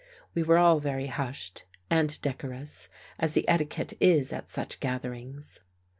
[0.33, 5.59] We were all very hushed and decorous, as the etiquette is at such gatherings.